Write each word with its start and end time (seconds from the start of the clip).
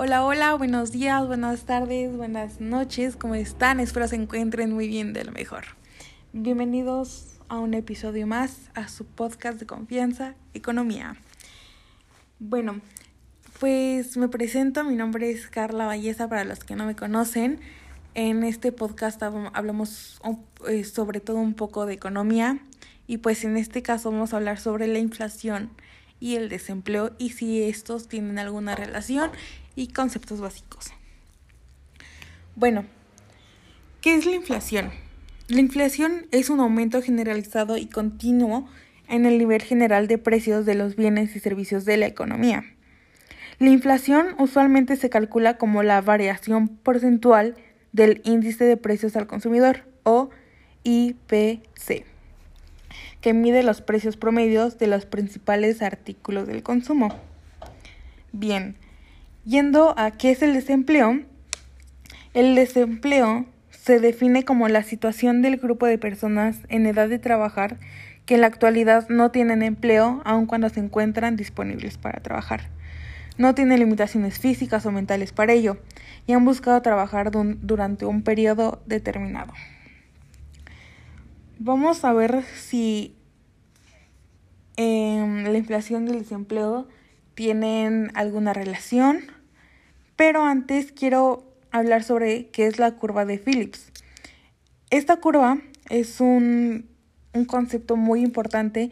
Hola, 0.00 0.24
hola, 0.24 0.54
buenos 0.54 0.92
días, 0.92 1.26
buenas 1.26 1.64
tardes, 1.64 2.16
buenas 2.16 2.60
noches, 2.60 3.16
¿cómo 3.16 3.34
están? 3.34 3.80
Espero 3.80 4.06
se 4.06 4.14
encuentren 4.14 4.72
muy 4.72 4.86
bien 4.86 5.12
de 5.12 5.24
lo 5.24 5.32
mejor. 5.32 5.64
Bienvenidos 6.32 7.40
a 7.48 7.58
un 7.58 7.74
episodio 7.74 8.24
más 8.24 8.70
a 8.74 8.86
su 8.86 9.04
podcast 9.04 9.58
de 9.58 9.66
confianza, 9.66 10.36
Economía. 10.54 11.16
Bueno, 12.38 12.80
pues 13.58 14.16
me 14.16 14.28
presento, 14.28 14.84
mi 14.84 14.94
nombre 14.94 15.32
es 15.32 15.48
Carla 15.48 15.86
Valleza 15.86 16.28
para 16.28 16.44
los 16.44 16.60
que 16.60 16.76
no 16.76 16.86
me 16.86 16.94
conocen. 16.94 17.58
En 18.14 18.44
este 18.44 18.70
podcast 18.70 19.20
hablamos 19.20 20.20
eh, 20.68 20.84
sobre 20.84 21.18
todo 21.18 21.38
un 21.38 21.54
poco 21.54 21.86
de 21.86 21.94
economía 21.94 22.60
y 23.08 23.16
pues 23.16 23.42
en 23.42 23.56
este 23.56 23.82
caso 23.82 24.12
vamos 24.12 24.32
a 24.32 24.36
hablar 24.36 24.60
sobre 24.60 24.86
la 24.86 25.00
inflación 25.00 25.70
y 26.20 26.36
el 26.36 26.48
desempleo 26.48 27.12
y 27.18 27.30
si 27.30 27.62
estos 27.62 28.08
tienen 28.08 28.38
alguna 28.38 28.74
relación 28.74 29.30
y 29.76 29.88
conceptos 29.88 30.40
básicos. 30.40 30.92
Bueno, 32.56 32.84
¿qué 34.00 34.14
es 34.14 34.26
la 34.26 34.34
inflación? 34.34 34.90
La 35.48 35.60
inflación 35.60 36.26
es 36.30 36.50
un 36.50 36.60
aumento 36.60 37.00
generalizado 37.00 37.76
y 37.76 37.86
continuo 37.86 38.68
en 39.08 39.26
el 39.26 39.38
nivel 39.38 39.62
general 39.62 40.08
de 40.08 40.18
precios 40.18 40.66
de 40.66 40.74
los 40.74 40.96
bienes 40.96 41.34
y 41.34 41.40
servicios 41.40 41.84
de 41.84 41.96
la 41.96 42.06
economía. 42.06 42.64
La 43.58 43.70
inflación 43.70 44.34
usualmente 44.38 44.96
se 44.96 45.10
calcula 45.10 45.56
como 45.56 45.82
la 45.82 46.00
variación 46.00 46.68
porcentual 46.68 47.56
del 47.92 48.20
índice 48.24 48.64
de 48.64 48.76
precios 48.76 49.16
al 49.16 49.26
consumidor 49.26 49.84
o 50.02 50.30
IPC, 50.84 52.04
que 53.20 53.34
mide 53.34 53.62
los 53.62 53.82
precios 53.82 54.16
promedios 54.16 54.78
de 54.78 54.86
los 54.86 55.06
principales 55.06 55.82
artículos 55.82 56.46
del 56.46 56.62
consumo. 56.62 57.14
Bien, 58.32 58.76
Yendo 59.48 59.94
a 59.96 60.10
qué 60.10 60.30
es 60.30 60.42
el 60.42 60.52
desempleo, 60.52 61.20
el 62.34 62.54
desempleo 62.54 63.46
se 63.70 63.98
define 63.98 64.44
como 64.44 64.68
la 64.68 64.82
situación 64.82 65.40
del 65.40 65.56
grupo 65.56 65.86
de 65.86 65.96
personas 65.96 66.58
en 66.68 66.84
edad 66.84 67.08
de 67.08 67.18
trabajar 67.18 67.78
que 68.26 68.34
en 68.34 68.42
la 68.42 68.48
actualidad 68.48 69.08
no 69.08 69.30
tienen 69.30 69.62
empleo 69.62 70.20
aun 70.26 70.44
cuando 70.44 70.68
se 70.68 70.80
encuentran 70.80 71.36
disponibles 71.36 71.96
para 71.96 72.20
trabajar. 72.20 72.68
No 73.38 73.54
tienen 73.54 73.78
limitaciones 73.78 74.38
físicas 74.38 74.84
o 74.84 74.92
mentales 74.92 75.32
para 75.32 75.54
ello 75.54 75.78
y 76.26 76.34
han 76.34 76.44
buscado 76.44 76.82
trabajar 76.82 77.30
durante 77.30 78.04
un 78.04 78.20
periodo 78.20 78.82
determinado. 78.84 79.54
Vamos 81.58 82.04
a 82.04 82.12
ver 82.12 82.44
si 82.56 83.16
em, 84.76 85.44
la 85.44 85.58
inflación 85.58 86.06
y 86.06 86.10
el 86.10 86.20
desempleo 86.20 86.88
tienen 87.34 88.10
alguna 88.14 88.52
relación 88.52 89.38
pero 90.18 90.44
antes 90.44 90.90
quiero 90.90 91.44
hablar 91.70 92.02
sobre 92.02 92.48
qué 92.48 92.66
es 92.66 92.80
la 92.80 92.90
curva 92.96 93.24
de 93.24 93.38
Phillips. 93.38 93.92
Esta 94.90 95.18
curva 95.18 95.58
es 95.90 96.20
un, 96.20 96.88
un 97.34 97.44
concepto 97.44 97.94
muy 97.94 98.22
importante 98.22 98.90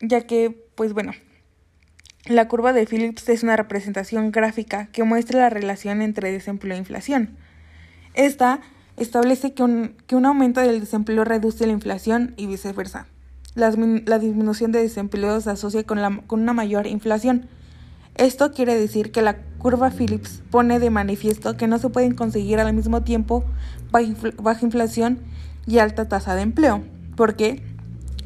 ya 0.00 0.26
que, 0.26 0.50
pues 0.74 0.94
bueno, 0.94 1.12
la 2.24 2.48
curva 2.48 2.72
de 2.72 2.86
Phillips 2.86 3.28
es 3.28 3.44
una 3.44 3.54
representación 3.54 4.32
gráfica 4.32 4.86
que 4.86 5.04
muestra 5.04 5.38
la 5.38 5.50
relación 5.50 6.02
entre 6.02 6.32
desempleo 6.32 6.74
e 6.74 6.80
inflación. 6.80 7.36
Esta 8.14 8.60
establece 8.98 9.54
que 9.54 9.62
un, 9.62 9.94
que 10.06 10.16
un 10.16 10.26
aumento 10.26 10.60
del 10.60 10.80
desempleo 10.80 11.24
reduce 11.24 11.66
la 11.66 11.72
inflación 11.72 12.34
y 12.36 12.46
viceversa. 12.46 13.06
La, 13.54 13.72
la 14.06 14.18
disminución 14.18 14.72
de 14.72 14.80
desempleo 14.80 15.40
se 15.40 15.50
asocia 15.50 15.84
con, 15.84 16.00
la, 16.00 16.22
con 16.26 16.40
una 16.40 16.52
mayor 16.52 16.86
inflación. 16.86 17.48
Esto 18.14 18.52
quiere 18.52 18.78
decir 18.78 19.12
que 19.12 19.22
la 19.22 19.38
curva 19.58 19.90
Phillips 19.90 20.42
pone 20.50 20.78
de 20.78 20.90
manifiesto 20.90 21.56
que 21.56 21.68
no 21.68 21.78
se 21.78 21.88
pueden 21.88 22.14
conseguir 22.14 22.58
al 22.60 22.72
mismo 22.72 23.02
tiempo 23.02 23.44
baja 23.90 24.64
inflación 24.64 25.20
y 25.66 25.78
alta 25.78 26.08
tasa 26.08 26.34
de 26.34 26.42
empleo. 26.42 26.82
¿Por 27.16 27.36
qué? 27.36 27.62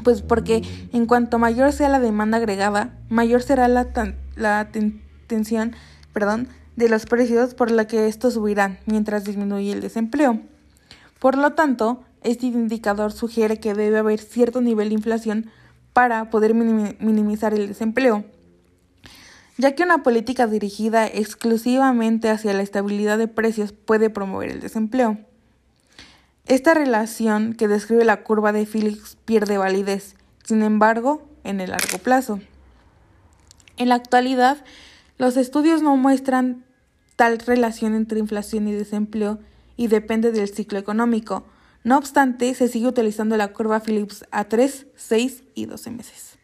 Pues 0.02 0.22
porque 0.22 0.62
en 0.92 1.06
cuanto 1.06 1.38
mayor 1.38 1.72
sea 1.72 1.88
la 1.88 2.00
demanda 2.00 2.38
agregada, 2.38 2.98
mayor 3.08 3.42
será 3.42 3.68
la, 3.68 3.88
la 4.34 4.70
tensión 5.26 5.74
perdón, 6.12 6.48
de 6.76 6.88
los 6.88 7.06
precios 7.06 7.54
por 7.54 7.70
la 7.70 7.86
que 7.86 8.08
estos 8.08 8.34
subirán 8.34 8.78
mientras 8.86 9.24
disminuye 9.24 9.72
el 9.72 9.80
desempleo. 9.80 10.40
Por 11.22 11.38
lo 11.38 11.52
tanto, 11.52 12.02
este 12.22 12.46
indicador 12.46 13.12
sugiere 13.12 13.60
que 13.60 13.72
debe 13.72 13.98
haber 13.98 14.20
cierto 14.20 14.60
nivel 14.60 14.90
de 14.90 14.96
inflación 14.96 15.50
para 15.94 16.28
poder 16.28 16.52
minimizar 16.52 17.54
el 17.54 17.68
desempleo 17.68 18.24
ya 19.58 19.74
que 19.74 19.82
una 19.82 20.02
política 20.02 20.46
dirigida 20.46 21.06
exclusivamente 21.06 22.30
hacia 22.30 22.52
la 22.52 22.62
estabilidad 22.62 23.18
de 23.18 23.28
precios 23.28 23.72
puede 23.72 24.10
promover 24.10 24.50
el 24.50 24.60
desempleo. 24.60 25.18
Esta 26.46 26.74
relación 26.74 27.54
que 27.54 27.68
describe 27.68 28.04
la 28.04 28.24
curva 28.24 28.52
de 28.52 28.66
Phillips 28.66 29.16
pierde 29.24 29.58
validez, 29.58 30.16
sin 30.42 30.62
embargo, 30.62 31.28
en 31.44 31.60
el 31.60 31.70
largo 31.70 31.98
plazo. 31.98 32.40
En 33.76 33.88
la 33.88 33.94
actualidad, 33.94 34.64
los 35.18 35.36
estudios 35.36 35.82
no 35.82 35.96
muestran 35.96 36.64
tal 37.16 37.38
relación 37.38 37.94
entre 37.94 38.18
inflación 38.18 38.66
y 38.66 38.72
desempleo 38.72 39.38
y 39.76 39.88
depende 39.88 40.32
del 40.32 40.48
ciclo 40.48 40.78
económico. 40.78 41.44
No 41.84 41.98
obstante, 41.98 42.54
se 42.54 42.68
sigue 42.68 42.86
utilizando 42.86 43.36
la 43.36 43.52
curva 43.52 43.80
Phillips 43.80 44.24
a 44.30 44.44
3, 44.44 44.86
6 44.94 45.44
y 45.54 45.66
12 45.66 45.90
meses. 45.90 46.38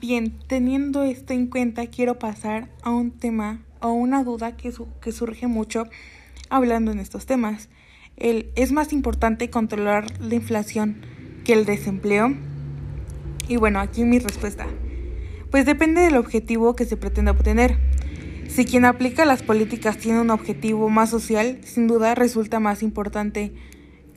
Bien, 0.00 0.38
teniendo 0.48 1.02
esto 1.02 1.32
en 1.32 1.46
cuenta, 1.46 1.86
quiero 1.86 2.18
pasar 2.18 2.68
a 2.82 2.90
un 2.90 3.12
tema 3.12 3.64
o 3.80 3.92
una 3.92 4.24
duda 4.24 4.56
que, 4.56 4.72
que 5.00 5.12
surge 5.12 5.46
mucho 5.46 5.84
hablando 6.50 6.90
en 6.90 6.98
estos 6.98 7.26
temas. 7.26 7.68
El, 8.16 8.50
¿Es 8.54 8.72
más 8.72 8.92
importante 8.92 9.50
controlar 9.50 10.06
la 10.20 10.34
inflación 10.34 11.00
que 11.44 11.52
el 11.52 11.64
desempleo? 11.64 12.34
Y 13.48 13.56
bueno, 13.56 13.80
aquí 13.80 14.04
mi 14.04 14.18
respuesta. 14.18 14.66
Pues 15.50 15.66
depende 15.66 16.00
del 16.00 16.16
objetivo 16.16 16.74
que 16.74 16.84
se 16.84 16.96
pretenda 16.96 17.32
obtener. 17.32 17.78
Si 18.54 18.64
quien 18.64 18.84
aplica 18.84 19.24
las 19.24 19.42
políticas 19.42 19.98
tiene 19.98 20.20
un 20.20 20.30
objetivo 20.30 20.88
más 20.88 21.10
social, 21.10 21.58
sin 21.64 21.88
duda 21.88 22.14
resulta 22.14 22.60
más 22.60 22.84
importante 22.84 23.52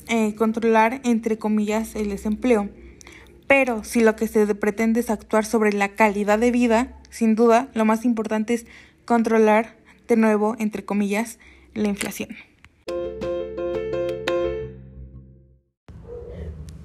eh, 0.10 0.36
controlar, 0.36 1.02
entre 1.04 1.40
comillas, 1.40 1.96
el 1.96 2.10
desempleo. 2.10 2.70
Pero 3.48 3.84
si 3.84 4.00
lo 4.02 4.16
que 4.16 4.28
se 4.28 4.46
pretende 4.54 5.00
es 5.00 5.10
actuar 5.10 5.44
sobre 5.44 5.74
la 5.74 5.96
calidad 5.96 6.38
de 6.38 6.52
vida, 6.52 7.00
sin 7.10 7.34
duda 7.34 7.70
lo 7.74 7.84
más 7.84 8.06
importante 8.06 8.54
es 8.54 8.68
controlar, 9.06 9.76
de 10.08 10.18
nuevo, 10.18 10.56
entre 10.60 10.86
comillas, 10.86 11.40
la 11.74 11.88
inflación. 11.88 12.30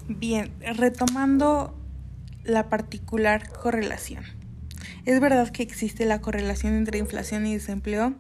Bien, 0.09 0.51
retomando 0.75 1.79
la 2.45 2.71
particular 2.71 3.47
correlación. 3.51 4.25
¿Es 5.05 5.19
verdad 5.19 5.49
que 5.51 5.65
existe 5.65 6.07
la 6.07 6.21
correlación 6.21 6.75
entre 6.75 6.99
inflación 6.99 7.45
y 7.45 7.55
desempleo? 7.55 8.15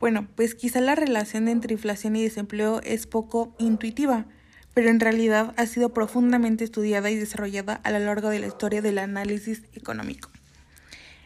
Bueno, 0.00 0.26
pues 0.34 0.56
quizá 0.56 0.80
la 0.80 0.96
relación 0.96 1.46
entre 1.46 1.74
inflación 1.74 2.16
y 2.16 2.24
desempleo 2.24 2.80
es 2.82 3.06
poco 3.06 3.54
intuitiva, 3.58 4.26
pero 4.74 4.90
en 4.90 4.98
realidad 4.98 5.54
ha 5.56 5.66
sido 5.66 5.94
profundamente 5.94 6.64
estudiada 6.64 7.08
y 7.10 7.14
desarrollada 7.14 7.80
a 7.84 7.92
lo 7.92 8.00
largo 8.00 8.30
de 8.30 8.40
la 8.40 8.48
historia 8.48 8.82
del 8.82 8.98
análisis 8.98 9.62
económico. 9.74 10.28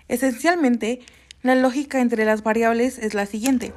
Esencialmente, 0.09 1.01
la 1.43 1.55
lógica 1.55 2.01
entre 2.01 2.27
las 2.27 2.43
variables 2.43 2.99
es 2.99 3.15
la 3.15 3.25
siguiente. 3.25 3.73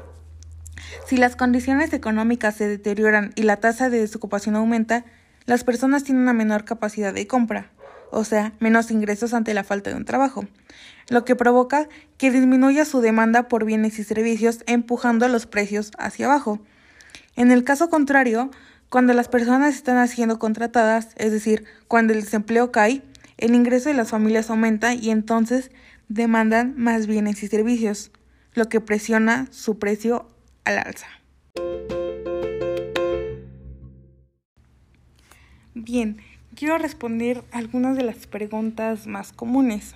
Si 1.08 1.16
las 1.16 1.38
condiciones 1.38 1.94
económicas 1.94 2.56
se 2.56 2.68
deterioran 2.68 3.32
y 3.36 3.44
la 3.44 3.58
tasa 3.58 3.90
de 3.90 4.00
desocupación 4.00 4.58
aumenta, 4.58 5.06
las 5.46 5.64
personas 5.64 6.04
tienen 6.04 6.24
una 6.24 6.34
menor 6.34 6.66
capacidad 6.66 7.14
de 7.14 7.26
compra, 7.26 7.72
o 8.14 8.24
sea, 8.24 8.54
menos 8.60 8.92
ingresos 8.92 9.34
ante 9.34 9.54
la 9.54 9.64
falta 9.64 9.90
de 9.90 9.96
un 9.96 10.06
trabajo, 10.06 10.46
lo 11.10 11.26
que 11.26 11.36
provoca 11.36 11.90
que 12.18 12.32
disminuya 12.32 12.86
su 12.86 13.02
demanda 13.02 13.48
por 13.48 13.66
bienes 13.66 14.00
y 14.00 14.04
servicios 14.04 14.64
empujando 14.68 15.28
los 15.28 15.48
precios 15.48 15.92
hacia 15.98 16.28
abajo. 16.28 16.60
En 17.36 17.52
el 17.52 17.64
caso 17.64 17.90
contrario, 17.90 18.52
cuando 18.90 19.14
las 19.14 19.28
personas 19.28 19.76
están 19.76 20.08
siendo 20.08 20.38
contratadas, 20.38 21.10
es 21.18 21.32
decir, 21.32 21.66
cuando 21.88 22.14
el 22.14 22.22
desempleo 22.22 22.72
cae, 22.72 23.02
el 23.38 23.56
ingreso 23.56 23.90
de 23.90 23.96
las 23.96 24.12
familias 24.12 24.52
aumenta 24.52 24.94
y 24.94 25.10
entonces 25.10 25.72
demandan 26.08 26.76
más 26.78 27.08
bienes 27.08 27.42
y 27.42 27.48
servicios, 27.48 28.12
lo 28.54 28.70
que 28.70 28.80
presiona 28.80 29.48
su 29.50 29.80
precio 29.80 30.28
al 30.66 30.78
alza. 30.78 31.08
Bien, 35.74 36.18
quiero 36.56 36.78
responder 36.78 37.44
algunas 37.52 37.98
de 37.98 38.04
las 38.04 38.28
preguntas 38.28 39.08
más 39.08 39.34
comunes. 39.34 39.96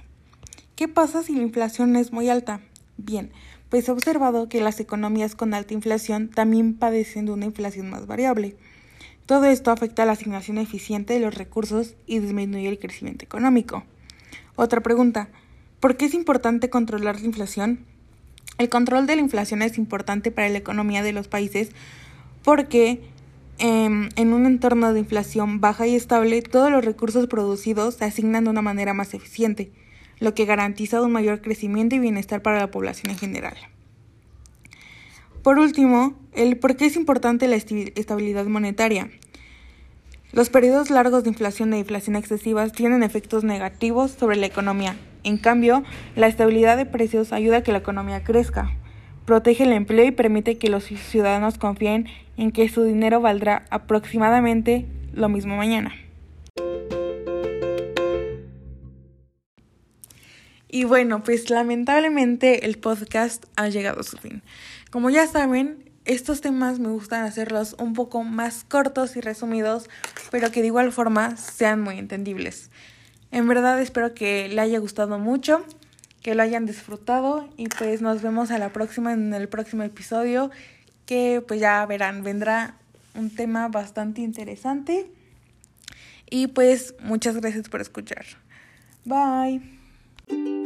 ¿Qué 0.75 0.88
pasa 0.88 1.24
si 1.24 1.33
la 1.33 1.42
inflación 1.42 1.95
es 1.95 2.12
muy 2.12 2.30
alta? 2.30 2.62
Bien, 2.98 3.31
pues 3.69 3.88
he 3.88 3.92
observado 3.92 4.50
que 4.50 4.62
las 4.62 4.80
economías 4.80 5.36
con 5.36 5.54
alta 5.54 5.74
inflación 5.74 6.30
también 6.30 6.74
padecen 6.74 7.25
de 7.25 7.31
una 7.31 7.45
inflación 7.45 7.89
más 7.89 8.07
variable. 8.07 8.56
Todo 9.25 9.45
esto 9.45 9.71
afecta 9.71 10.04
a 10.04 10.06
la 10.06 10.13
asignación 10.13 10.57
eficiente 10.57 11.13
de 11.13 11.19
los 11.19 11.36
recursos 11.36 11.95
y 12.06 12.19
disminuye 12.19 12.69
el 12.69 12.80
crecimiento 12.80 13.25
económico. 13.25 13.83
Otra 14.56 14.81
pregunta, 14.81 15.30
¿por 15.80 15.98
qué 15.98 16.06
es 16.06 16.13
importante 16.13 16.69
controlar 16.69 17.19
la 17.19 17.25
inflación? 17.25 17.86
El 18.57 18.69
control 18.69 19.06
de 19.06 19.15
la 19.15 19.21
inflación 19.21 19.62
es 19.62 19.77
importante 19.77 20.31
para 20.31 20.50
la 20.50 20.57
economía 20.57 21.04
de 21.04 21.13
los 21.13 21.27
países 21.27 21.71
porque 22.44 23.01
em, 23.59 24.09
en 24.15 24.33
un 24.33 24.45
entorno 24.45 24.94
de 24.94 25.00
inflación 25.00 25.62
baja 25.62 25.88
y 25.88 25.95
estable, 25.95 26.42
todos 26.42 26.71
los 26.71 26.86
recursos 26.86 27.27
producidos 27.27 27.95
se 27.95 28.06
asignan 28.06 28.44
de 28.44 28.50
una 28.50 28.62
manera 28.62 28.94
más 28.94 29.13
eficiente, 29.13 29.71
lo 30.19 30.33
que 30.33 30.45
garantiza 30.45 31.01
un 31.01 31.12
mayor 31.12 31.42
crecimiento 31.42 31.95
y 31.95 32.00
bienestar 32.00 32.42
para 32.42 32.59
la 32.59 32.71
población 32.71 33.12
en 33.12 33.18
general. 33.18 33.56
Por 35.44 35.59
último, 35.59 36.13
el 36.33 36.57
por 36.57 36.75
qué 36.75 36.86
es 36.86 36.95
importante 36.95 37.48
la 37.48 37.56
estabilidad 37.56 38.45
monetaria. 38.48 39.09
Los 40.33 40.50
periodos 40.50 40.89
largos 40.89 41.24
de 41.24 41.30
inflación 41.30 41.74
e 41.74 41.80
inflación 41.80 42.15
excesivas 42.15 42.74
tienen 42.74 43.01
efectos 43.01 43.44
negativos 43.44 44.12
sobre 44.12 44.36
la 44.36 44.45
economía. 44.45 44.98
En 45.24 45.38
cambio, 45.38 45.83
la 46.15 46.27
estabilidad 46.27 46.77
de 46.77 46.86
precios 46.86 47.33
ayuda 47.33 47.57
a 47.57 47.63
que 47.63 47.71
la 47.71 47.80
economía 47.80 48.24
crezca, 48.24 48.77
protege 49.28 49.66
el 49.66 49.74
empleo 49.74 50.06
y 50.06 50.12
permite 50.12 50.58
que 50.58 50.70
los 50.70 50.86
ciudadanos 50.86 51.58
confíen 51.58 52.08
en 52.38 52.54
que 52.54 52.70
su 52.70 52.86
dinero 52.86 53.20
valdrá 53.20 53.66
aproximadamente 53.70 54.86
lo 55.12 55.28
mismo 55.28 55.58
mañana. 55.58 55.94
Y 60.70 60.86
bueno, 60.86 61.24
pues 61.26 61.50
lamentablemente 61.50 62.66
el 62.66 62.78
podcast 62.78 63.46
ha 63.58 63.68
llegado 63.68 64.00
a 64.00 64.04
su 64.04 64.16
fin. 64.16 64.44
Como 64.92 65.10
ya 65.10 65.28
saben, 65.28 65.92
estos 66.06 66.40
temas 66.40 66.80
me 66.80 66.88
gustan 66.88 67.26
hacerlos 67.26 67.76
un 67.80 67.92
poco 67.94 68.24
más 68.24 68.64
cortos 68.64 69.18
y 69.18 69.22
resumidos, 69.22 69.90
pero 70.32 70.52
que 70.52 70.62
de 70.62 70.68
igual 70.68 70.94
forma 70.94 71.36
sean 71.36 71.82
muy 71.82 71.98
entendibles. 71.98 72.72
En 73.32 73.46
verdad 73.50 73.82
espero 73.82 74.14
que 74.14 74.48
le 74.48 74.62
haya 74.62 74.80
gustado 74.80 75.20
mucho, 75.20 75.66
que 76.28 76.36
lo 76.36 76.44
hayan 76.44 76.66
disfrutado 76.66 77.48
y 77.56 77.70
pues 77.70 78.02
nos 78.02 78.22
vemos 78.22 78.52
a 78.52 78.58
la 78.58 78.74
próxima 78.74 79.14
en 79.14 79.34
el 79.34 79.48
próximo 79.48 79.84
episodio 79.84 80.52
que 81.06 81.42
pues 81.48 81.62
ya 81.62 81.86
verán, 81.86 82.22
vendrá 82.22 82.76
un 83.16 83.30
tema 83.30 83.70
bastante 83.70 84.20
interesante. 84.20 85.10
Y 86.30 86.48
pues 86.48 86.96
muchas 87.00 87.38
gracias 87.38 87.70
por 87.70 87.80
escuchar. 87.80 88.26
Bye. 89.06 90.56